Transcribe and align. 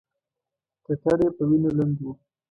ټټر 0.83 1.19
یې 1.25 1.29
په 1.37 1.43
وینو 1.49 1.69
لوند 1.77 1.97
و. 2.01 2.05